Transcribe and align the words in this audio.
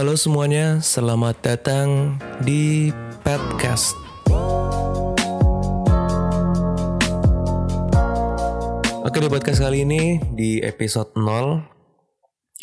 Halo 0.00 0.16
semuanya, 0.16 0.80
selamat 0.80 1.44
datang 1.44 2.16
di 2.40 2.88
podcast. 3.20 3.92
Oke 9.04 9.20
di 9.20 9.28
podcast 9.28 9.60
kali 9.60 9.84
ini 9.84 10.16
di 10.32 10.64
episode 10.64 11.12
0 11.20 11.68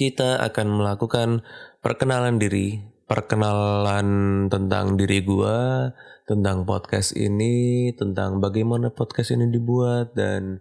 kita 0.01 0.41
akan 0.49 0.81
melakukan 0.81 1.45
perkenalan 1.85 2.41
diri, 2.41 2.81
perkenalan 3.05 4.09
tentang 4.49 4.97
diri 4.97 5.21
gua, 5.21 5.93
tentang 6.25 6.65
podcast 6.65 7.13
ini, 7.13 7.93
tentang 7.93 8.41
bagaimana 8.41 8.89
podcast 8.89 9.37
ini 9.37 9.53
dibuat 9.53 10.17
dan 10.17 10.57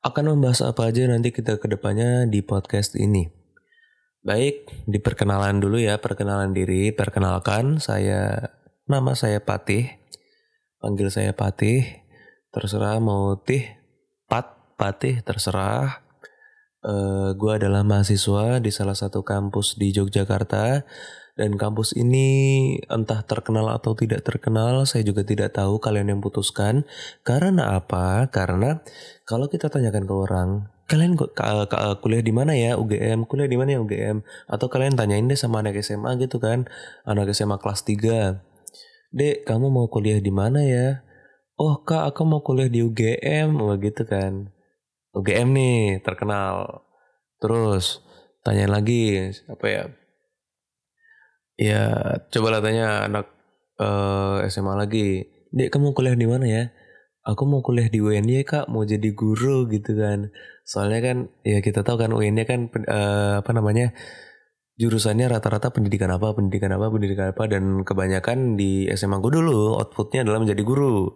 akan 0.00 0.40
membahas 0.40 0.64
apa 0.64 0.88
aja 0.88 1.04
nanti 1.04 1.36
kita 1.36 1.60
ke 1.60 1.68
depannya 1.68 2.24
di 2.24 2.40
podcast 2.40 2.96
ini. 2.96 3.43
Baik, 4.24 4.72
di 4.88 4.96
perkenalan 5.04 5.60
dulu 5.60 5.76
ya, 5.76 6.00
perkenalan 6.00 6.56
diri. 6.56 6.96
Perkenalkan, 6.96 7.76
saya 7.76 8.56
nama 8.88 9.12
saya 9.12 9.44
Patih. 9.44 10.00
Panggil 10.80 11.12
saya 11.12 11.36
Patih. 11.36 11.84
Terserah 12.48 13.04
mau 13.04 13.36
Tih, 13.36 13.68
Pat, 14.24 14.80
Patih, 14.80 15.20
terserah. 15.20 16.00
Uh, 16.80 17.36
gue 17.36 17.52
adalah 17.52 17.84
mahasiswa 17.84 18.64
di 18.64 18.72
salah 18.72 18.96
satu 18.96 19.20
kampus 19.20 19.76
di 19.76 19.92
Yogyakarta 19.92 20.88
dan 21.36 21.60
kampus 21.60 21.92
ini 21.92 22.28
entah 22.88 23.26
terkenal 23.28 23.68
atau 23.76 23.92
tidak 23.92 24.24
terkenal, 24.24 24.88
saya 24.88 25.04
juga 25.04 25.20
tidak 25.20 25.52
tahu 25.52 25.84
kalian 25.84 26.16
yang 26.16 26.20
putuskan. 26.24 26.88
Karena 27.26 27.76
apa? 27.76 28.24
Karena 28.32 28.80
kalau 29.28 29.52
kita 29.52 29.68
tanyakan 29.68 30.08
ke 30.08 30.14
orang, 30.16 30.50
kalian 30.84 31.16
kok 31.16 31.32
kuliah 32.04 32.20
di 32.20 32.32
mana 32.32 32.52
ya 32.52 32.76
UGM? 32.76 33.24
Kuliah 33.24 33.48
di 33.48 33.56
mana 33.56 33.76
ya 33.76 33.80
UGM? 33.80 34.20
Atau 34.48 34.68
kalian 34.68 34.94
tanyain 34.98 35.24
deh 35.24 35.38
sama 35.38 35.64
anak 35.64 35.80
SMA 35.80 36.16
gitu 36.20 36.36
kan, 36.36 36.68
anak 37.08 37.32
SMA 37.32 37.56
kelas 37.56 37.84
3. 37.88 38.40
Dek, 39.14 39.46
kamu 39.46 39.70
mau 39.70 39.86
kuliah 39.86 40.18
di 40.18 40.32
mana 40.34 40.60
ya? 40.66 41.00
Oh 41.54 41.86
kak, 41.86 42.10
aku 42.10 42.26
mau 42.26 42.42
kuliah 42.42 42.66
di 42.66 42.82
UGM, 42.82 43.62
oh 43.62 43.78
gitu 43.78 44.02
kan. 44.04 44.50
UGM 45.14 45.54
nih 45.54 45.78
terkenal. 46.02 46.82
Terus 47.38 48.02
tanyain 48.42 48.72
lagi 48.72 49.30
apa 49.46 49.66
ya? 49.70 49.84
Ya, 51.54 51.82
coba 52.34 52.58
lah 52.58 52.60
tanya 52.60 53.06
anak 53.06 53.30
uh, 53.78 54.42
eh, 54.42 54.50
SMA 54.50 54.74
lagi. 54.74 55.30
Dek, 55.54 55.70
kamu 55.70 55.94
kuliah 55.94 56.18
di 56.18 56.26
mana 56.26 56.44
ya? 56.44 56.64
Aku 57.24 57.48
mau 57.48 57.64
kuliah 57.64 57.88
di 57.88 58.04
UNY 58.04 58.44
kak, 58.44 58.68
mau 58.68 58.84
jadi 58.84 59.16
guru 59.16 59.64
gitu 59.72 59.96
kan. 59.96 60.28
Soalnya 60.68 61.00
kan, 61.00 61.16
ya 61.40 61.64
kita 61.64 61.80
tahu 61.80 61.96
kan 61.96 62.12
UNY 62.12 62.44
kan 62.44 62.68
uh, 62.68 63.40
apa 63.40 63.50
namanya 63.56 63.96
jurusannya 64.76 65.32
rata-rata 65.32 65.72
pendidikan 65.72 66.12
apa, 66.12 66.36
pendidikan 66.36 66.76
apa, 66.76 66.92
pendidikan 66.92 67.32
apa, 67.32 67.48
dan 67.48 67.80
kebanyakan 67.80 68.60
di 68.60 68.92
SMA 68.92 69.24
gue 69.24 69.40
dulu 69.40 69.80
outputnya 69.80 70.20
adalah 70.28 70.44
menjadi 70.44 70.62
guru. 70.68 71.08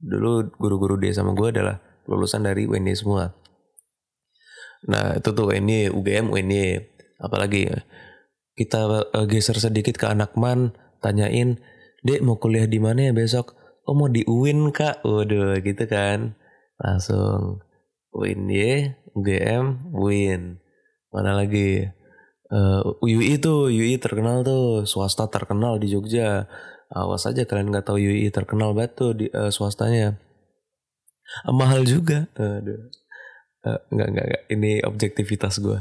Dulu 0.00 0.56
guru-guru 0.56 0.96
di 0.96 1.12
SMA 1.12 1.36
gue 1.36 1.48
adalah 1.52 1.76
lulusan 2.08 2.48
dari 2.48 2.64
UNY 2.64 2.96
semua. 2.96 3.28
Nah 4.88 5.20
itu 5.20 5.36
tuh 5.36 5.52
UNY, 5.52 5.92
UGM, 5.92 6.32
UNY, 6.32 6.80
apalagi 7.20 7.68
ya 7.68 7.78
kita 8.56 9.08
uh, 9.14 9.26
geser 9.28 9.56
sedikit 9.60 9.96
ke 9.96 10.08
anak 10.08 10.32
man 10.36 10.76
tanyain 11.00 11.60
dek 12.04 12.20
mau 12.20 12.36
kuliah 12.36 12.66
di 12.66 12.82
mana 12.82 13.10
ya 13.10 13.12
besok 13.14 13.61
oh 13.86 13.94
mau 13.94 14.08
di 14.10 14.22
UIN 14.26 14.70
kak? 14.70 15.02
Waduh 15.06 15.58
gitu 15.62 15.84
kan. 15.86 16.34
Langsung 16.78 17.62
UIN 18.12 18.48
ya 18.50 18.96
UGM 19.16 19.92
UIN 19.92 20.62
mana 21.12 21.36
lagi? 21.36 21.86
Uh, 22.52 22.84
eh, 23.04 23.16
UI 23.16 23.40
tuh 23.40 23.68
UI 23.72 23.96
terkenal 24.00 24.44
tuh. 24.44 24.84
Swasta 24.88 25.28
terkenal 25.28 25.76
di 25.80 25.92
Jogja. 25.92 26.48
Awas 26.92 27.24
aja 27.24 27.48
kalian 27.48 27.72
nggak 27.72 27.88
tahu 27.88 27.96
UI 27.96 28.28
terkenal 28.28 28.76
banget 28.76 28.92
tuh 28.96 29.10
di 29.16 29.26
uh, 29.32 29.48
swastanya. 29.48 30.20
Uh, 31.48 31.54
mahal 31.56 31.84
juga. 31.84 32.28
Aduh. 32.36 32.92
Uh, 33.62 33.78
nggak 33.94 34.08
nggak 34.10 34.28
ini 34.50 34.82
objektivitas 34.82 35.62
gue 35.62 35.78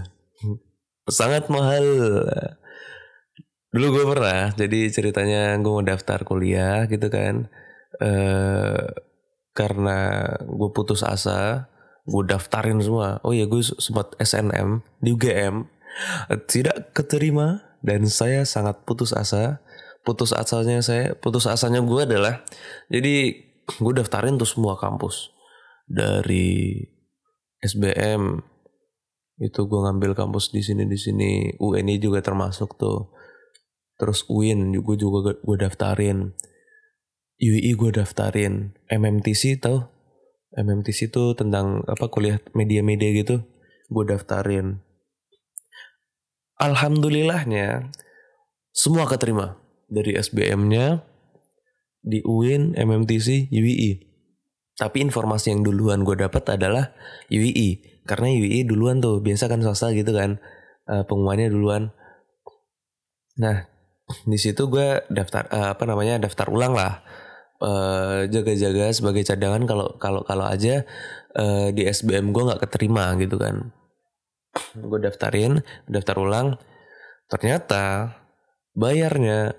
sangat 1.09 1.49
mahal. 1.49 1.83
Dulu 3.71 3.87
gue 3.87 4.05
pernah, 4.05 4.51
jadi 4.51 4.91
ceritanya 4.91 5.55
gue 5.63 5.71
mau 5.71 5.79
daftar 5.79 6.27
kuliah 6.27 6.85
gitu 6.91 7.07
kan. 7.07 7.47
Eh 7.99 8.87
karena 9.51 10.23
gue 10.47 10.69
putus 10.71 11.03
asa, 11.03 11.67
gue 12.07 12.23
daftarin 12.23 12.79
semua. 12.79 13.19
Oh 13.27 13.35
iya 13.35 13.43
gue 13.49 13.59
sempat 13.59 14.15
SNM 14.15 14.79
di 15.03 15.11
UGM, 15.11 15.67
tidak 16.47 16.95
keterima 16.95 17.75
dan 17.83 18.07
saya 18.07 18.47
sangat 18.47 18.87
putus 18.87 19.11
asa. 19.11 19.59
Putus 20.01 20.33
asanya 20.33 20.81
saya, 20.81 21.13
putus 21.13 21.45
asanya 21.45 21.77
gue 21.85 22.01
adalah, 22.01 22.41
jadi 22.89 23.37
gue 23.69 23.93
daftarin 23.93 24.33
tuh 24.33 24.49
semua 24.49 24.73
kampus. 24.73 25.29
Dari 25.85 26.73
SBM 27.61 28.41
itu 29.37 29.59
gue 29.61 29.79
ngambil 29.85 30.17
kampus 30.17 30.49
di 30.49 30.65
sini 30.65 30.89
di 30.89 30.97
sini. 30.97 31.53
UNI 31.61 32.01
juga 32.01 32.25
termasuk 32.25 32.81
tuh. 32.81 33.13
Terus 34.01 34.25
UIN 34.25 34.73
gue 34.73 34.97
juga 34.97 35.37
gue 35.37 35.57
daftarin 35.61 36.33
UI 37.41 37.73
gue 37.73 37.89
daftarin 37.89 38.77
MMTC 38.85 39.57
tau? 39.57 39.89
MMTC 40.53 41.09
itu 41.09 41.33
tentang 41.33 41.81
apa 41.89 42.05
kuliah 42.13 42.37
media-media 42.53 43.09
gitu. 43.17 43.41
Gue 43.89 44.05
daftarin. 44.05 44.77
Alhamdulillahnya 46.61 47.89
semua 48.69 49.09
keterima. 49.09 49.57
Dari 49.91 50.15
SBM-nya 50.15 51.03
di 51.99 52.23
UIN, 52.23 52.77
MMTC, 52.77 53.49
UII. 53.51 53.91
Tapi 54.77 55.03
informasi 55.03 55.51
yang 55.51 55.65
duluan 55.65 56.05
gue 56.05 56.15
dapat 56.15 56.55
adalah 56.55 56.93
UII 57.27 58.05
karena 58.05 58.31
UII 58.31 58.63
duluan 58.63 59.03
tuh 59.03 59.19
biasa 59.19 59.49
kan 59.49 59.65
swasta 59.65 59.91
gitu 59.97 60.13
kan. 60.13 60.37
Uh, 60.85 61.03
pengumumannya 61.09 61.49
duluan. 61.49 61.89
Nah 63.41 63.65
di 64.29 64.37
situ 64.37 64.69
gue 64.69 65.03
daftar 65.09 65.49
uh, 65.49 65.69
apa 65.73 65.83
namanya 65.89 66.21
daftar 66.21 66.51
ulang 66.51 66.75
lah 66.75 67.01
uh, 67.61 68.25
jaga-jaga 68.27 68.91
sebagai 68.91 69.23
cadangan 69.23 69.63
kalau 69.69 69.87
kalau 70.01 70.21
kalau 70.25 70.45
aja 70.49 70.83
uh, 71.37 71.69
di 71.71 71.85
SBM 71.87 72.33
gue 72.33 72.43
nggak 72.43 72.61
keterima 72.67 73.13
gitu 73.21 73.37
kan. 73.37 73.71
Gue 74.75 74.99
daftarin 74.99 75.63
daftar 75.87 76.17
ulang 76.19 76.47
ternyata 77.31 78.17
bayarnya 78.75 79.55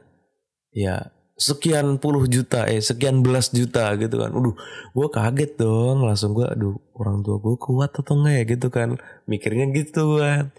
ya 0.77 1.09
sekian 1.41 1.97
puluh 1.97 2.29
juta 2.29 2.69
eh 2.69 2.85
sekian 2.85 3.25
belas 3.25 3.55
juta 3.55 3.97
gitu 3.97 4.21
kan. 4.21 4.35
Udah 4.35 4.55
gue 4.93 5.07
kaget 5.09 5.53
dong 5.57 6.05
langsung 6.05 6.37
gue 6.37 6.45
aduh 6.45 6.77
orang 6.99 7.25
tua 7.25 7.41
gue 7.41 7.57
kuat 7.57 7.95
atau 7.97 8.19
enggak 8.21 8.35
ya? 8.35 8.45
Gitu 8.59 8.69
kan. 8.69 8.89
Mikirnya 9.25 9.71
gitu 9.73 10.21
kan. 10.21 10.53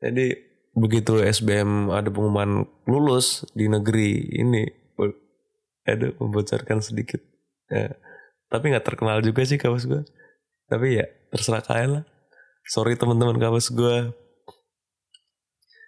Jadi 0.00 0.32
begitu 0.74 1.22
SBM 1.22 1.92
ada 1.94 2.10
pengumuman 2.10 2.66
lulus 2.90 3.46
di 3.54 3.70
negeri 3.70 4.26
ini 4.42 4.83
ada 5.84 6.12
membocorkan 6.16 6.80
sedikit. 6.80 7.20
Ya. 7.72 7.96
tapi 8.52 8.70
nggak 8.70 8.84
terkenal 8.84 9.24
juga 9.24 9.40
sih 9.48 9.56
kawas 9.56 9.88
gue 9.88 10.04
tapi 10.68 11.00
ya 11.00 11.08
terserah 11.32 11.64
kalian 11.64 11.90
lah. 12.00 12.04
Sorry 12.68 12.96
teman-teman 12.96 13.40
kawas 13.40 13.72
gue 13.72 14.12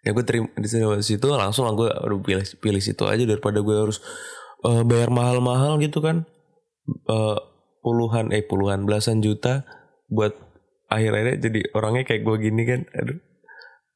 ya 0.06 0.10
gue 0.14 0.24
terima 0.24 0.48
di 0.54 0.68
situ 1.02 1.26
langsung 1.26 1.66
lah 1.66 1.74
gue 1.74 1.88
udah 1.90 2.18
pilih 2.22 2.46
pilih 2.62 2.82
situ 2.82 3.04
aja 3.04 3.26
daripada 3.26 3.58
gue 3.60 3.76
harus 3.76 3.98
uh, 4.64 4.82
bayar 4.82 5.12
mahal-mahal 5.12 5.78
gitu 5.80 6.00
kan. 6.00 6.24
Uh, 7.06 7.38
puluhan 7.84 8.30
eh 8.34 8.42
puluhan 8.42 8.86
belasan 8.86 9.22
juta 9.22 9.66
buat 10.10 10.34
akhir-akhirnya 10.86 11.36
jadi 11.42 11.60
orangnya 11.76 12.04
kayak 12.08 12.22
gue 12.24 12.36
gini 12.40 12.62
kan. 12.64 12.80
Aduh. 12.96 13.18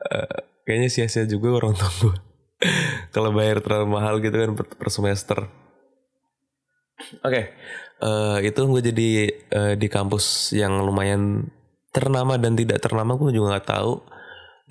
Uh, 0.01 0.39
kayaknya 0.65 0.89
sia-sia 0.89 1.27
juga 1.29 1.61
orang 1.61 1.75
tua 1.77 1.91
gue 1.99 2.17
kalau 3.15 3.35
bayar 3.35 3.59
terlalu 3.59 3.87
mahal 3.91 4.23
gitu 4.23 4.37
kan 4.39 4.55
per, 4.55 4.67
per 4.71 4.89
semester 4.89 5.51
oke 7.01 7.31
okay. 7.31 7.45
uh, 8.05 8.39
eh, 8.41 8.53
itu 8.53 8.61
gue 8.65 8.83
jadi 8.93 9.09
uh, 9.53 9.75
di 9.77 9.89
kampus 9.89 10.57
yang 10.57 10.81
lumayan 10.85 11.49
ternama 11.91 12.39
dan 12.39 12.55
tidak 12.55 12.79
ternama 12.83 13.19
gue 13.19 13.35
juga 13.35 13.59
nggak 13.59 13.69
tahu. 13.69 13.93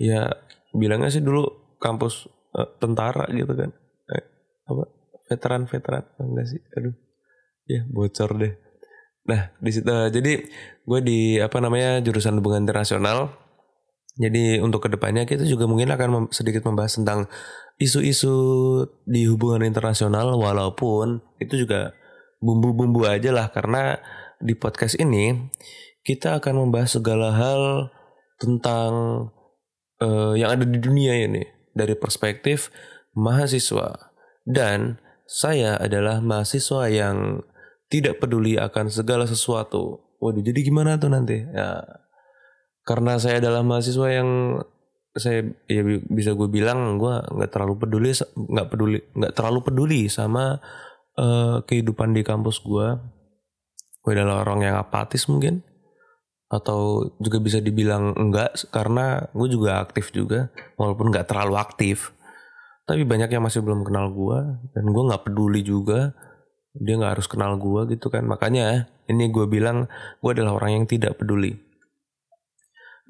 Ya 0.00 0.32
bilangnya 0.72 1.12
sih 1.12 1.20
dulu 1.20 1.76
kampus 1.76 2.28
uh, 2.56 2.68
tentara 2.80 3.28
gitu 3.32 3.52
kan. 3.52 3.70
Eh, 4.10 4.24
apa? 4.68 4.84
Veteran 5.28 5.68
veteran 5.68 6.04
enggak 6.18 6.46
sih? 6.48 6.60
Aduh 6.76 6.94
ya 7.68 7.86
bocor 7.86 8.30
deh. 8.40 8.54
Nah 9.28 9.52
di 9.60 9.70
situ 9.70 9.86
uh, 9.86 10.08
jadi 10.08 10.42
gue 10.82 11.00
di 11.04 11.38
apa 11.38 11.60
namanya 11.60 12.00
jurusan 12.00 12.40
hubungan 12.40 12.64
internasional. 12.64 13.36
Jadi 14.20 14.58
untuk 14.58 14.84
ke 14.84 14.88
depannya 14.90 15.24
kita 15.24 15.46
juga 15.46 15.64
mungkin 15.70 15.94
akan 15.94 16.08
mem 16.10 16.24
sedikit 16.34 16.66
membahas 16.66 16.98
tentang 16.98 17.30
isu-isu 17.80 18.36
di 19.08 19.24
hubungan 19.24 19.64
internasional 19.64 20.36
walaupun 20.36 21.24
itu 21.40 21.64
juga 21.64 21.96
bumbu-bumbu 22.40 23.04
aja 23.04 23.30
lah 23.30 23.52
karena 23.52 24.00
di 24.40 24.56
podcast 24.56 24.96
ini 24.96 25.36
kita 26.02 26.40
akan 26.40 26.66
membahas 26.66 26.96
segala 26.96 27.36
hal 27.36 27.92
tentang 28.40 28.92
uh, 30.00 30.32
yang 30.32 30.56
ada 30.56 30.64
di 30.64 30.80
dunia 30.80 31.12
ini 31.12 31.44
dari 31.76 31.92
perspektif 31.92 32.72
mahasiswa 33.12 34.10
dan 34.48 34.96
saya 35.28 35.78
adalah 35.78 36.18
mahasiswa 36.24 36.88
yang 36.90 37.44
tidak 37.86 38.18
peduli 38.18 38.58
akan 38.58 38.90
segala 38.90 39.26
sesuatu. 39.26 40.02
Waduh, 40.18 40.42
jadi 40.42 40.58
gimana 40.62 40.98
tuh 40.98 41.10
nanti? 41.10 41.42
Ya, 41.42 41.86
karena 42.82 43.18
saya 43.22 43.38
adalah 43.38 43.62
mahasiswa 43.62 44.08
yang 44.10 44.58
saya 45.10 45.42
ya 45.66 45.82
bisa 46.06 46.38
gue 46.38 46.46
bilang 46.46 46.94
gue 46.94 47.10
nggak 47.10 47.50
terlalu 47.50 47.82
peduli 47.82 48.14
nggak 48.14 48.68
peduli 48.70 48.98
nggak 49.10 49.34
terlalu 49.34 49.58
peduli 49.66 50.00
sama 50.06 50.62
uh, 51.18 51.64
kehidupan 51.64 52.14
di 52.14 52.22
kampus 52.22 52.62
gue 52.62 52.98
gue 54.00 54.12
adalah 54.16 54.44
orang 54.44 54.64
yang 54.64 54.76
apatis 54.80 55.28
mungkin 55.28 55.60
atau 56.50 57.06
juga 57.22 57.38
bisa 57.38 57.62
dibilang 57.62 58.10
enggak 58.18 58.58
karena 58.74 59.30
gue 59.30 59.48
juga 59.48 59.78
aktif 59.78 60.10
juga 60.10 60.50
walaupun 60.74 61.14
nggak 61.14 61.30
terlalu 61.30 61.54
aktif. 61.56 62.10
Tapi 62.90 63.06
banyak 63.06 63.30
yang 63.30 63.46
masih 63.46 63.62
belum 63.62 63.86
kenal 63.86 64.10
gue 64.10 64.38
dan 64.74 64.84
gue 64.90 65.02
nggak 65.06 65.30
peduli 65.30 65.62
juga 65.62 66.10
dia 66.74 66.98
nggak 66.98 67.18
harus 67.18 67.30
kenal 67.30 67.54
gue 67.54 67.94
gitu 67.94 68.10
kan. 68.10 68.26
Makanya 68.26 68.90
ini 69.06 69.30
gue 69.30 69.46
bilang 69.46 69.86
gue 70.18 70.30
adalah 70.34 70.58
orang 70.58 70.82
yang 70.82 70.84
tidak 70.90 71.22
peduli. 71.22 71.54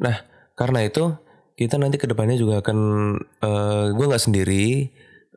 Nah 0.05 0.21
karena 0.53 0.85
itu 0.85 1.17
kita 1.57 1.81
nanti 1.81 1.97
ke 1.97 2.05
depannya 2.05 2.37
juga 2.37 2.61
akan 2.61 2.79
uh, 3.41 3.49
eh, 3.49 3.87
gue 3.97 4.05
nggak 4.05 4.25
sendiri 4.29 4.93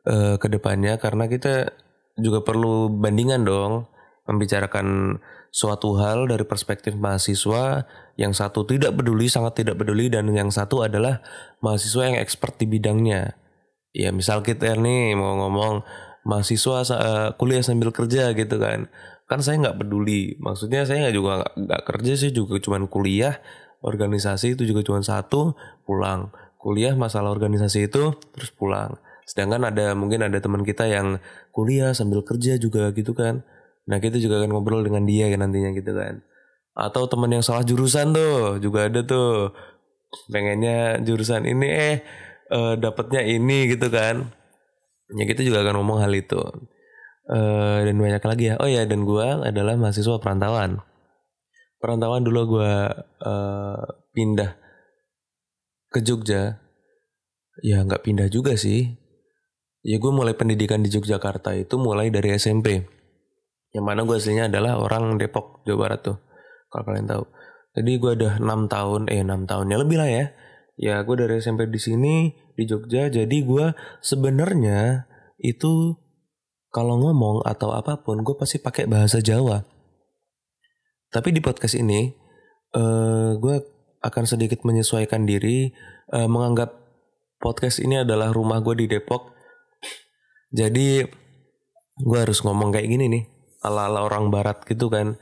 uh, 0.08 0.36
ke 0.36 0.52
depannya 0.52 1.00
karena 1.00 1.24
kita 1.24 1.72
juga 2.18 2.46
perlu 2.46 2.90
bandingan 2.90 3.42
dong 3.42 3.90
membicarakan 4.24 5.18
suatu 5.54 5.94
hal 6.00 6.26
dari 6.26 6.42
perspektif 6.42 6.98
mahasiswa 6.98 7.86
yang 8.18 8.34
satu 8.34 8.66
tidak 8.66 8.96
peduli 8.98 9.30
sangat 9.30 9.62
tidak 9.62 9.78
peduli 9.78 10.10
dan 10.10 10.26
yang 10.34 10.50
satu 10.50 10.82
adalah 10.82 11.22
mahasiswa 11.62 12.10
yang 12.10 12.18
expert 12.18 12.58
di 12.58 12.66
bidangnya. 12.66 13.38
Ya 13.94 14.10
misal 14.10 14.42
kita 14.42 14.74
nih 14.74 15.14
mau 15.14 15.38
ngomong 15.38 15.86
mahasiswa 16.26 16.82
uh, 16.90 17.30
kuliah 17.38 17.62
sambil 17.62 17.94
kerja 17.94 18.34
gitu 18.34 18.56
kan. 18.58 18.90
Kan 19.30 19.40
saya 19.46 19.62
nggak 19.62 19.86
peduli. 19.86 20.34
Maksudnya 20.42 20.82
saya 20.88 21.06
nggak 21.06 21.14
juga 21.14 21.46
nggak 21.54 21.82
kerja 21.86 22.12
sih 22.18 22.30
juga 22.34 22.58
cuman 22.58 22.90
kuliah 22.90 23.38
organisasi 23.84 24.58
itu 24.58 24.66
juga 24.66 24.82
cuma 24.82 25.04
satu 25.06 25.54
pulang. 25.86 26.34
Kuliah 26.58 26.96
masalah 26.96 27.30
organisasi 27.30 27.92
itu 27.92 28.16
terus 28.34 28.50
pulang 28.50 28.98
sedangkan 29.24 29.72
ada 29.72 29.96
mungkin 29.96 30.20
ada 30.24 30.38
teman 30.40 30.62
kita 30.62 30.84
yang 30.84 31.18
kuliah 31.50 31.96
sambil 31.96 32.20
kerja 32.20 32.60
juga 32.60 32.92
gitu 32.92 33.16
kan. 33.16 33.40
Nah 33.88 33.98
kita 34.00 34.20
juga 34.20 34.40
akan 34.40 34.50
ngobrol 34.52 34.84
dengan 34.84 35.04
dia 35.04 35.28
kan 35.32 35.44
nantinya 35.44 35.72
gitu 35.76 35.92
kan. 35.96 36.20
Atau 36.76 37.08
teman 37.08 37.32
yang 37.32 37.44
salah 37.44 37.64
jurusan 37.64 38.12
tuh 38.12 38.60
juga 38.60 38.88
ada 38.88 39.00
tuh. 39.04 39.52
Pengennya 40.30 41.02
jurusan 41.02 41.42
ini 41.42 41.68
eh 41.74 41.96
uh, 42.54 42.74
dapatnya 42.78 43.24
ini 43.24 43.66
gitu 43.72 43.90
kan. 43.90 44.30
Ya 45.14 45.24
kita 45.26 45.42
juga 45.42 45.64
akan 45.66 45.80
ngomong 45.80 45.98
hal 46.04 46.12
itu. 46.14 46.40
Uh, 47.24 47.80
dan 47.88 47.96
banyak 47.96 48.22
lagi 48.22 48.44
ya. 48.52 48.54
Oh 48.60 48.68
ya 48.68 48.84
dan 48.84 49.08
gue 49.08 49.26
adalah 49.42 49.74
mahasiswa 49.80 50.20
perantauan. 50.20 50.84
Perantauan 51.80 52.24
dulu 52.24 52.60
gue 52.60 52.72
uh, 53.24 53.80
pindah 54.12 54.56
ke 55.92 56.04
Jogja. 56.04 56.60
Ya 57.62 57.86
nggak 57.86 58.02
pindah 58.02 58.26
juga 58.26 58.58
sih 58.58 59.03
ya 59.84 60.00
gue 60.00 60.12
mulai 60.12 60.32
pendidikan 60.32 60.80
di 60.80 60.88
Yogyakarta 60.88 61.54
itu 61.54 61.76
mulai 61.76 62.08
dari 62.08 62.32
SMP 62.34 62.82
yang 63.74 63.84
mana 63.84 64.06
gue 64.06 64.16
aslinya 64.16 64.48
adalah 64.48 64.78
orang 64.78 65.18
Depok 65.20 65.66
Jawa 65.68 65.78
Barat 65.86 66.00
tuh 66.06 66.18
kalau 66.74 66.90
kalian 66.90 67.06
tahu. 67.06 67.24
Jadi 67.74 67.92
gue 67.98 68.12
udah 68.18 68.32
enam 68.42 68.70
tahun 68.70 69.10
eh 69.10 69.22
enam 69.22 69.50
tahun 69.50 69.70
ya 69.70 69.76
lebih 69.78 69.98
lah 69.98 70.10
ya. 70.10 70.24
Ya 70.74 70.94
gue 71.06 71.14
dari 71.14 71.38
SMP 71.38 71.70
di 71.70 71.78
sini 71.78 72.34
di 72.58 72.66
Jogja. 72.66 73.06
Jadi 73.06 73.46
gue 73.46 73.74
sebenarnya 74.02 75.10
itu 75.38 75.98
kalau 76.70 76.98
ngomong 76.98 77.46
atau 77.46 77.74
apa 77.74 78.02
pun 78.02 78.22
gue 78.22 78.34
pasti 78.38 78.58
pakai 78.58 78.86
bahasa 78.86 79.18
Jawa. 79.18 79.62
Tapi 81.10 81.34
di 81.34 81.38
podcast 81.38 81.78
ini 81.78 82.10
uh, 82.74 82.78
eh, 82.78 83.30
gue 83.38 83.56
akan 84.02 84.24
sedikit 84.26 84.62
menyesuaikan 84.66 85.26
diri 85.26 85.74
uh, 86.14 86.26
menganggap 86.26 86.74
podcast 87.42 87.82
ini 87.82 88.02
adalah 88.02 88.30
rumah 88.30 88.62
gue 88.62 88.82
di 88.82 88.86
Depok. 88.86 89.33
Jadi 90.54 91.02
gue 91.94 92.18
harus 92.18 92.38
ngomong 92.46 92.70
kayak 92.70 92.86
gini 92.86 93.06
nih 93.10 93.24
ala-ala 93.66 94.06
orang 94.06 94.30
barat 94.30 94.62
gitu 94.64 94.86
kan. 94.86 95.18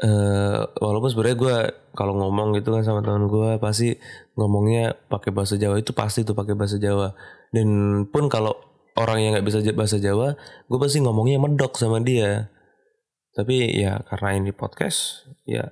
Uh, 0.00 0.64
walaupun 0.80 1.12
sebenarnya 1.12 1.36
gue 1.36 1.56
kalau 1.92 2.16
ngomong 2.16 2.56
gitu 2.56 2.72
kan 2.72 2.80
sama 2.80 3.04
teman 3.04 3.28
gue 3.28 3.60
pasti 3.60 4.00
ngomongnya 4.32 4.96
pakai 5.12 5.28
bahasa 5.28 5.60
Jawa 5.60 5.76
itu 5.76 5.92
pasti 5.92 6.24
tuh 6.24 6.32
pakai 6.32 6.56
bahasa 6.56 6.80
Jawa 6.80 7.12
dan 7.52 7.68
pun 8.08 8.32
kalau 8.32 8.56
orang 8.96 9.20
yang 9.20 9.36
nggak 9.36 9.44
bisa 9.44 9.60
bahasa 9.76 10.00
Jawa 10.00 10.40
gue 10.40 10.78
pasti 10.80 11.04
ngomongnya 11.04 11.36
medok 11.36 11.76
sama 11.76 12.00
dia 12.00 12.48
tapi 13.30 13.78
ya 13.78 14.02
karena 14.10 14.42
ini 14.42 14.50
podcast, 14.50 15.30
ya 15.46 15.70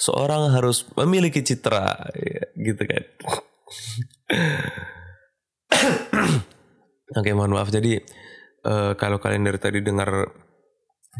seorang 0.00 0.56
harus 0.56 0.88
memiliki 0.96 1.44
citra, 1.44 2.10
ya, 2.16 2.44
gitu 2.56 2.82
kan. 2.88 3.04
Oke, 7.12 7.36
mohon 7.36 7.52
maaf. 7.52 7.68
Jadi 7.68 8.00
uh, 8.64 8.96
kalau 8.96 9.20
kalian 9.20 9.44
dari 9.44 9.60
tadi 9.60 9.84
dengar 9.84 10.08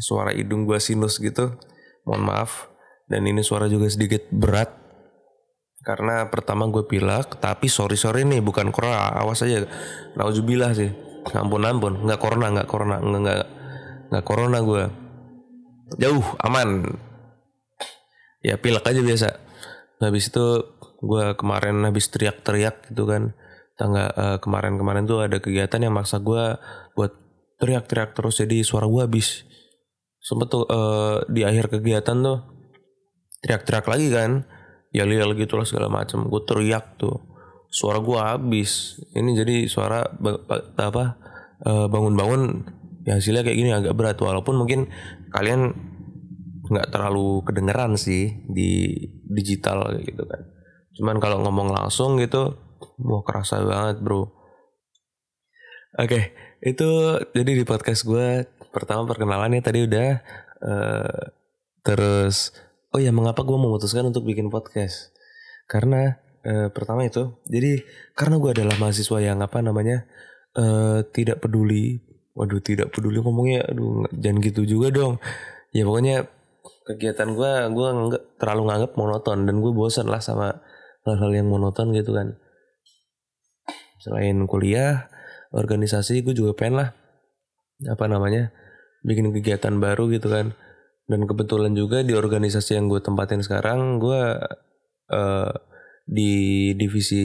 suara 0.01 0.33
hidung 0.33 0.65
gue 0.65 0.81
sinus 0.81 1.21
gitu, 1.21 1.53
mohon 2.09 2.25
maaf. 2.25 2.73
Dan 3.05 3.29
ini 3.29 3.45
suara 3.45 3.69
juga 3.69 3.85
sedikit 3.85 4.25
berat 4.33 4.73
karena 5.85 6.25
pertama 6.33 6.65
gue 6.65 6.81
pilek, 6.89 7.37
tapi 7.37 7.69
sorry 7.69 7.93
sorry 7.93 8.25
nih 8.25 8.41
bukan 8.41 8.73
corona, 8.73 9.13
awas 9.13 9.45
aja. 9.45 9.69
Nauzubillah 10.17 10.73
sih. 10.73 10.89
Ampun 11.37 11.61
ampun, 11.61 12.01
nggak 12.01 12.17
corona, 12.17 12.49
nggak 12.49 12.69
corona, 12.69 12.97
nggak 12.97 13.21
nggak 13.21 13.45
nggak 14.09 14.25
corona 14.25 14.57
gue 14.61 14.83
jauh 16.01 16.25
aman 16.41 16.97
ya 18.41 18.57
pilek 18.57 18.85
aja 18.85 19.01
biasa 19.01 19.29
habis 20.01 20.29
itu 20.29 20.45
gue 21.01 21.25
kemarin 21.37 21.81
habis 21.85 22.09
teriak-teriak 22.09 22.89
gitu 22.89 23.05
kan 23.05 23.37
tangga 23.75 24.07
uh, 24.15 24.37
kemarin-kemarin 24.39 25.03
tuh 25.03 25.23
ada 25.27 25.37
kegiatan 25.39 25.79
yang 25.79 25.93
maksa 25.95 26.23
gue 26.23 26.55
buat 26.95 27.11
teriak-teriak 27.59 28.15
terus. 28.15 28.39
Jadi 28.39 28.63
suara 28.63 28.87
gue 28.87 29.01
habis. 29.03 29.43
Sempet 30.23 30.47
tuh 30.49 30.65
uh, 30.65 31.21
di 31.29 31.45
akhir 31.45 31.69
kegiatan 31.69 32.17
tuh 32.23 32.39
teriak-teriak 33.43 33.85
lagi 33.85 34.07
kan. 34.11 34.31
Ya 34.95 35.03
yel 35.03 35.35
gitu 35.35 35.59
lah 35.59 35.67
segala 35.67 35.91
macam 35.91 36.31
gue 36.31 36.41
teriak 36.47 36.95
tuh. 36.95 37.19
Suara 37.67 37.99
gue 37.99 38.15
habis. 38.15 38.99
Ini 39.11 39.29
jadi 39.35 39.55
suara 39.67 40.07
apa 40.79 41.19
uh, 41.67 41.87
bangun-bangun. 41.91 42.41
Ya 43.05 43.19
hasilnya 43.19 43.43
kayak 43.43 43.59
gini 43.59 43.71
agak 43.75 43.93
berat. 43.93 44.17
Walaupun 44.17 44.55
mungkin 44.55 44.87
kalian 45.35 45.75
nggak 46.65 46.89
terlalu 46.89 47.45
kedengeran 47.45 47.99
sih 47.99 48.41
di 48.47 48.87
digital 49.29 49.99
gitu 50.01 50.23
kan. 50.25 50.41
Cuman 50.95 51.19
kalau 51.19 51.43
ngomong 51.43 51.75
langsung 51.75 52.17
gitu 52.17 52.64
mau 53.01 53.21
kerasa 53.25 53.61
banget 53.63 54.01
bro. 54.01 54.29
Oke 55.95 56.35
itu 56.65 56.89
jadi 57.31 57.51
di 57.61 57.63
podcast 57.63 58.03
gue 58.03 58.49
pertama 58.73 59.05
perkenalannya 59.05 59.61
tadi 59.61 59.85
udah 59.85 60.09
uh, 60.65 61.23
terus 61.85 62.51
oh 62.91 62.99
ya 62.99 63.13
mengapa 63.13 63.45
gue 63.45 63.57
memutuskan 63.57 64.09
untuk 64.09 64.25
bikin 64.25 64.49
podcast? 64.49 65.13
Karena 65.69 66.17
uh, 66.43 66.67
pertama 66.73 67.05
itu 67.05 67.37
jadi 67.47 67.85
karena 68.17 68.41
gue 68.41 68.51
adalah 68.51 68.75
mahasiswa 68.81 69.19
yang 69.21 69.39
apa 69.39 69.61
namanya 69.61 70.03
uh, 70.57 71.05
tidak 71.13 71.39
peduli 71.39 72.01
waduh 72.35 72.59
tidak 72.59 72.91
peduli 72.91 73.23
ngomongnya 73.23 73.63
aduh 73.69 74.09
jangan 74.11 74.37
gitu 74.43 74.61
juga 74.67 74.91
dong. 74.91 75.21
Ya 75.71 75.83
pokoknya 75.87 76.27
kegiatan 76.85 77.33
gue 77.33 77.51
gue 77.73 77.89
nggak 78.09 78.23
terlalu 78.37 78.61
nganggap 78.69 78.91
monoton 78.93 79.49
dan 79.49 79.55
gue 79.57 79.71
bosan 79.73 80.05
lah 80.05 80.21
sama 80.21 80.61
hal-hal 81.05 81.31
yang 81.33 81.47
monoton 81.49 81.93
gitu 81.93 82.13
kan 82.13 82.37
selain 84.05 84.45
kuliah 84.45 85.09
organisasi 85.49 86.21
gue 86.21 86.37
juga 86.37 86.53
pengen 86.53 86.85
lah 86.85 86.89
apa 87.89 88.05
namanya 88.05 88.53
bikin 89.01 89.33
kegiatan 89.33 89.73
baru 89.81 90.13
gitu 90.13 90.29
kan. 90.29 90.53
Dan 91.05 91.29
kebetulan 91.29 91.77
juga 91.77 92.01
di 92.01 92.17
organisasi 92.17 92.77
yang 92.77 92.89
gue 92.89 92.97
tempatin 92.97 93.41
sekarang 93.45 94.01
gue 94.01 94.41
uh, 95.13 95.53
di 96.05 96.33
divisi 96.77 97.21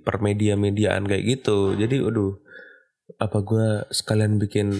permedia 0.00 0.56
mediaan 0.56 1.04
kayak 1.04 1.24
gitu. 1.40 1.76
Jadi 1.76 2.00
aduh 2.00 2.36
apa 3.16 3.38
gue 3.40 3.88
sekalian 3.92 4.36
bikin 4.40 4.72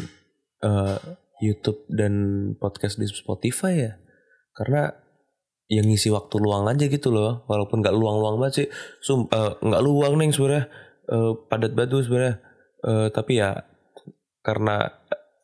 uh, 0.64 1.00
YouTube 1.40 1.84
dan 1.88 2.12
podcast 2.60 3.00
di 3.00 3.08
Spotify 3.08 3.88
ya? 3.88 3.92
Karena 4.52 4.92
yang 5.72 5.88
ngisi 5.88 6.12
waktu 6.12 6.36
luang 6.36 6.68
aja 6.68 6.84
gitu 6.84 7.08
loh 7.08 7.48
walaupun 7.48 7.80
nggak 7.80 7.96
luang-luang 7.96 8.36
banget 8.36 8.68
sih. 8.68 8.68
Uh, 9.08 9.56
nggak 9.64 9.80
luang 9.80 10.20
nih 10.20 10.28
sebenarnya 10.28 10.68
uh, 11.12 11.36
padat 11.46 11.76
batu 11.76 12.00
sebenarnya 12.00 12.40
uh, 12.88 13.12
tapi 13.12 13.38
ya 13.38 13.68
karena 14.40 14.88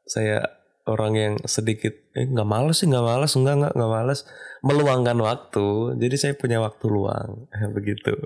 saya 0.08 0.40
orang 0.88 1.12
yang 1.14 1.34
sedikit 1.44 1.92
eh 2.16 2.24
nggak 2.24 2.48
males 2.48 2.80
sih 2.80 2.88
nggak 2.88 3.04
males 3.04 3.36
enggak 3.36 3.56
nggak 3.60 3.72
nggak 3.76 3.92
males 3.92 4.24
meluangkan 4.64 5.18
waktu 5.20 5.68
jadi 6.00 6.16
saya 6.16 6.32
punya 6.40 6.64
waktu 6.64 6.88
luang 6.88 7.46
begitu 7.76 8.16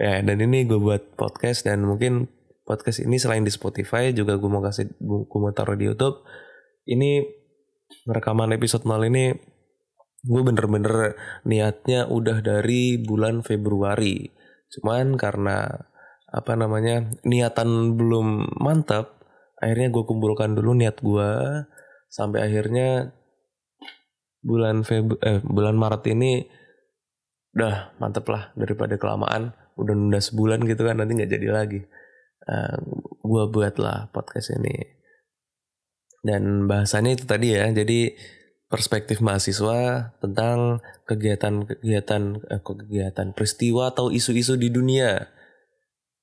ya 0.00 0.24
dan 0.24 0.40
ini 0.40 0.64
gue 0.64 0.80
buat 0.80 1.14
podcast 1.20 1.68
dan 1.68 1.84
mungkin 1.84 2.32
podcast 2.66 3.06
ini 3.06 3.16
selain 3.16 3.46
di 3.46 3.54
Spotify 3.54 4.10
juga 4.10 4.34
gue 4.36 4.50
mau 4.50 4.60
kasih 4.60 4.90
gue 4.98 5.38
mau 5.38 5.54
taruh 5.54 5.78
di 5.78 5.86
YouTube. 5.86 6.26
Ini 6.90 7.22
rekaman 8.10 8.50
episode 8.58 8.82
0 8.82 9.06
ini 9.06 9.30
gue 10.26 10.42
bener-bener 10.42 11.14
niatnya 11.46 12.10
udah 12.10 12.42
dari 12.42 12.98
bulan 12.98 13.46
Februari. 13.46 14.26
Cuman 14.74 15.14
karena 15.14 15.86
apa 16.26 16.52
namanya 16.58 17.06
niatan 17.22 17.94
belum 17.94 18.58
mantap, 18.58 19.22
akhirnya 19.62 19.88
gue 19.94 20.04
kumpulkan 20.04 20.58
dulu 20.58 20.74
niat 20.74 20.98
gue 20.98 21.30
sampai 22.10 22.46
akhirnya 22.46 23.14
bulan 24.46 24.86
Feb 24.86 25.18
eh 25.22 25.42
bulan 25.42 25.74
Maret 25.74 26.02
ini 26.14 26.46
udah 27.56 27.98
mantep 27.98 28.26
lah 28.30 28.52
daripada 28.54 28.94
kelamaan. 29.00 29.56
Udah 29.76 29.92
nunda 29.92 30.20
sebulan 30.20 30.64
gitu 30.64 30.88
kan 30.88 31.00
nanti 31.00 31.18
nggak 31.18 31.32
jadi 31.32 31.48
lagi. 31.52 31.80
Uh, 32.46 32.52
eh, 32.52 32.76
gue 33.26 33.44
buat 33.50 33.74
lah 33.82 34.08
podcast 34.14 34.54
ini. 34.54 34.76
Dan 36.22 36.66
bahasanya 36.66 37.16
itu 37.16 37.24
tadi 37.26 37.54
ya 37.54 37.70
jadi 37.70 38.14
perspektif 38.66 39.22
mahasiswa 39.22 40.10
tentang 40.18 40.82
kegiatan-kegiatan 41.06 42.22
eh, 42.50 42.62
kegiatan 42.62 43.28
peristiwa 43.30 43.94
atau 43.94 44.10
isu-isu 44.10 44.58
di 44.58 44.74
dunia 44.74 45.35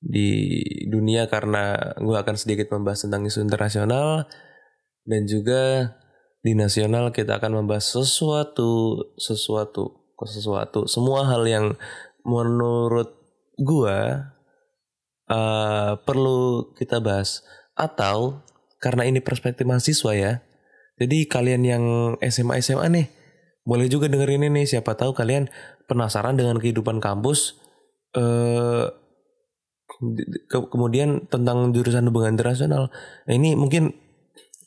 di 0.04 0.60
dunia 0.92 1.24
karena 1.32 1.96
gue 1.96 2.12
akan 2.12 2.36
sedikit 2.36 2.68
membahas 2.76 3.08
tentang 3.08 3.24
isu 3.24 3.40
internasional. 3.40 4.28
Dan 5.04 5.28
juga 5.28 5.92
di 6.44 6.52
nasional 6.56 7.12
kita 7.12 7.40
akan 7.40 7.64
membahas 7.64 7.84
sesuatu 7.84 9.00
sesuatu 9.16 10.12
ke 10.16 10.24
sesuatu 10.28 10.84
semua 10.84 11.28
hal 11.28 11.44
yang 11.44 11.76
menurut 12.24 13.12
gua 13.60 14.32
uh, 15.28 15.96
perlu 16.04 16.72
kita 16.76 17.00
bahas. 17.04 17.44
Atau 17.76 18.44
karena 18.80 19.08
ini 19.08 19.20
perspektif 19.20 19.64
mahasiswa 19.68 20.12
ya 20.16 20.32
jadi 20.94 21.26
kalian 21.26 21.62
yang 21.66 21.84
SMA 22.22 22.62
SMA 22.62 22.86
nih 22.90 23.06
boleh 23.66 23.90
juga 23.90 24.06
dengerin 24.06 24.46
ini. 24.46 24.62
Siapa 24.68 24.94
tahu 24.94 25.10
kalian 25.16 25.50
penasaran 25.90 26.38
dengan 26.38 26.62
kehidupan 26.62 27.02
kampus 27.02 27.58
uh, 28.14 28.94
ke 30.48 30.58
kemudian 30.72 31.28
tentang 31.28 31.70
jurusan 31.70 32.08
hubungan 32.10 32.34
internasional. 32.34 32.90
Nah, 33.28 33.32
ini 33.32 33.54
mungkin 33.54 33.94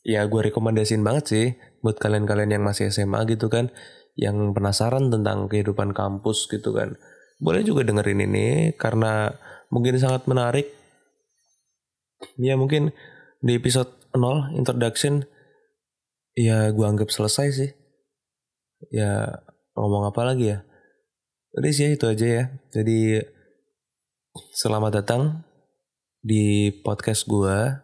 ya 0.08 0.24
gue 0.24 0.42
rekomendasiin 0.52 1.04
banget 1.04 1.26
sih 1.28 1.46
buat 1.84 2.00
kalian-kalian 2.00 2.56
yang 2.58 2.64
masih 2.64 2.88
SMA 2.90 3.28
gitu 3.28 3.52
kan 3.52 3.70
yang 4.18 4.56
penasaran 4.56 5.14
tentang 5.14 5.46
kehidupan 5.52 5.94
kampus 5.94 6.50
gitu 6.50 6.74
kan. 6.74 6.98
Boleh 7.38 7.62
juga 7.62 7.86
dengerin 7.86 8.26
ini 8.26 8.48
karena 8.74 9.30
mungkin 9.70 10.00
sangat 10.02 10.26
menarik. 10.26 10.74
Ya 12.42 12.58
mungkin 12.58 12.96
di 13.46 13.62
episode 13.62 13.94
0 14.18 14.58
introduction 14.58 15.22
ya 16.34 16.74
gue 16.74 16.86
anggap 16.86 17.14
selesai 17.14 17.48
sih. 17.54 17.72
Ya 18.90 19.44
ngomong 19.78 20.10
apa 20.10 20.22
lagi 20.26 20.58
ya? 20.58 20.66
Jadi 21.54 21.70
sih 21.74 21.90
itu 21.94 22.06
aja 22.10 22.26
ya. 22.26 22.44
Jadi 22.74 23.22
selamat 24.58 25.06
datang 25.06 25.46
di 26.26 26.74
podcast 26.82 27.30
gue 27.30 27.78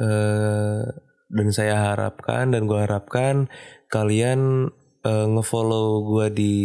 eh, 0.00 0.84
dan 1.28 1.48
saya 1.52 1.92
harapkan 1.92 2.48
dan 2.48 2.64
gue 2.64 2.80
harapkan 2.80 3.52
kalian 3.92 4.72
uh, 5.04 5.26
ngefollow 5.28 6.00
gue 6.08 6.26
di 6.32 6.56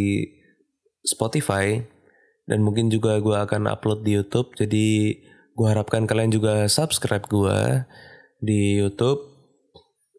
Spotify 1.04 1.84
dan 2.48 2.64
mungkin 2.64 2.88
juga 2.88 3.20
gue 3.20 3.36
akan 3.36 3.68
upload 3.68 4.08
di 4.08 4.16
YouTube. 4.16 4.56
Jadi 4.56 5.20
gue 5.56 5.68
harapkan 5.68 6.08
kalian 6.08 6.32
juga 6.32 6.72
subscribe 6.72 7.28
gue 7.28 7.84
di 8.40 8.80
YouTube. 8.80 9.28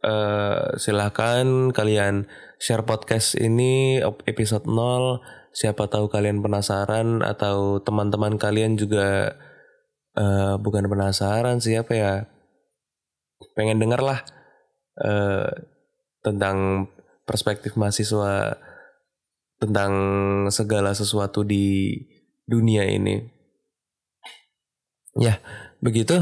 Uh, 0.04 0.76
silahkan 0.76 1.72
kalian 1.72 2.28
share 2.60 2.84
podcast 2.84 3.40
ini 3.40 4.04
episode 4.28 4.68
0 4.68 5.47
siapa 5.58 5.90
tahu 5.90 6.06
kalian 6.06 6.38
penasaran 6.38 7.26
atau 7.26 7.82
teman-teman 7.82 8.38
kalian 8.38 8.78
juga 8.78 9.34
uh, 10.14 10.54
bukan 10.62 10.86
penasaran 10.86 11.58
siapa 11.58 11.92
ya 11.98 12.12
pengen 13.58 13.82
denger 13.82 13.98
lah 13.98 14.22
uh, 15.02 15.50
tentang 16.22 16.86
perspektif 17.26 17.74
mahasiswa 17.74 18.54
tentang 19.58 19.92
segala 20.54 20.94
sesuatu 20.94 21.42
di 21.42 21.98
dunia 22.46 22.86
ini. 22.86 23.18
Ya, 25.18 25.42
begitu. 25.82 26.14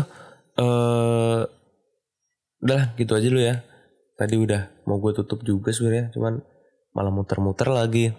Uh, 0.57 1.45
udah 2.65 2.97
gitu 2.97 3.13
aja 3.13 3.29
lu 3.29 3.41
ya. 3.45 3.61
Tadi 4.17 4.41
udah 4.41 4.73
mau 4.89 4.97
gue 4.97 5.13
tutup 5.13 5.45
juga 5.45 5.69
sebenarnya, 5.77 6.09
cuman 6.17 6.41
malah 6.97 7.13
muter-muter 7.13 7.69
lagi. 7.69 8.17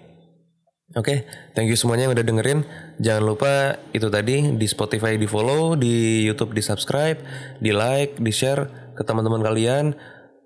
Oke, 0.96 1.04
okay, 1.04 1.18
thank 1.52 1.68
you 1.68 1.76
semuanya 1.76 2.08
yang 2.08 2.16
udah 2.16 2.24
dengerin. 2.24 2.60
Jangan 3.04 3.24
lupa 3.28 3.76
itu 3.92 4.08
tadi 4.08 4.56
di 4.56 4.68
Spotify 4.72 5.20
di 5.20 5.28
follow, 5.28 5.76
di 5.76 6.24
YouTube 6.24 6.56
di 6.56 6.64
subscribe, 6.64 7.20
di 7.60 7.76
like, 7.76 8.16
di 8.24 8.32
share 8.32 8.96
ke 8.96 9.04
teman-teman 9.04 9.44
kalian. 9.44 9.92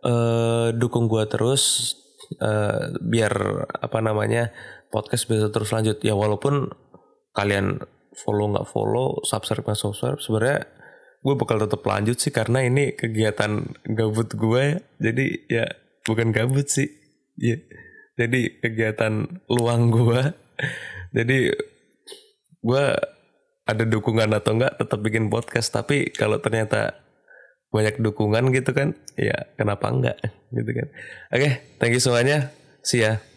Uh, 0.01 0.74
dukung 0.74 1.05
gue 1.05 1.21
terus 1.29 1.93
uh, 2.41 2.89
biar 3.05 3.33
apa 3.69 4.01
namanya 4.01 4.50
podcast 4.89 5.29
bisa 5.29 5.53
terus 5.53 5.69
lanjut 5.69 6.01
ya 6.01 6.17
walaupun 6.17 6.74
kalian 7.38 7.77
follow 8.17 8.50
nggak 8.50 8.65
follow 8.65 9.21
subscribe 9.21 9.62
nggak 9.62 9.77
subscribe 9.77 10.17
sebenarnya 10.17 10.65
gue 11.21 11.33
bakal 11.38 11.62
tetap 11.62 11.86
lanjut 11.86 12.17
sih 12.17 12.33
karena 12.33 12.65
ini 12.65 12.98
kegiatan 12.98 13.77
gabut 13.93 14.33
gue 14.33 14.63
ya. 14.74 14.77
jadi 14.98 15.25
ya 15.48 15.65
bukan 16.01 16.33
gabut 16.33 16.65
sih 16.65 16.89
ya 17.38 17.62
jadi 18.21 18.41
kegiatan 18.61 19.41
luang 19.49 19.89
gue 19.89 20.21
jadi 21.11 21.51
gue 22.61 22.85
ada 23.67 23.83
dukungan 23.87 24.31
atau 24.35 24.57
enggak 24.57 24.77
tetap 24.79 24.99
bikin 24.99 25.31
podcast. 25.31 25.71
Tapi 25.71 26.11
kalau 26.11 26.39
ternyata 26.43 26.99
banyak 27.71 28.03
dukungan 28.03 28.51
gitu 28.51 28.75
kan 28.75 28.95
ya 29.15 29.47
kenapa 29.55 29.87
enggak? 29.91 30.17
Gitu 30.51 30.71
kan. 30.71 30.87
Oke 31.31 31.39
okay, 31.39 31.51
thank 31.79 31.93
you 31.95 32.03
semuanya. 32.03 32.51
See 32.81 33.03
ya 33.03 33.30